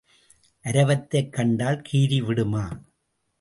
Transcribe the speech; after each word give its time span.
அரவத்தைக் 0.63 1.29
கண்டால் 1.29 1.81
கீரி 1.81 2.21
விடுமா? 2.21 2.65